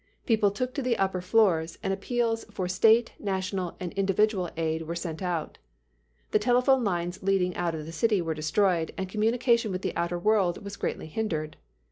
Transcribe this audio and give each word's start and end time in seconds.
People 0.25 0.49
took 0.49 0.73
to 0.73 0.81
the 0.81 0.97
upper 0.97 1.21
floors, 1.21 1.77
and 1.83 1.93
appeals 1.93 2.43
for 2.45 2.67
state, 2.67 3.11
national 3.19 3.77
and 3.79 3.93
individual 3.93 4.49
aid 4.57 4.87
were 4.87 4.95
sent 4.95 5.21
out. 5.21 5.59
The 6.31 6.39
telephone 6.39 6.83
lines 6.83 7.21
leading 7.21 7.55
out 7.55 7.75
of 7.75 7.85
the 7.85 7.91
city 7.91 8.19
were 8.19 8.33
destroyed, 8.33 8.91
and 8.97 9.07
communication 9.07 9.71
with 9.71 9.83
the 9.83 9.95
outer 9.95 10.17
world 10.17 10.63
was 10.63 10.75
greatly 10.75 11.05
hindered. 11.05 11.55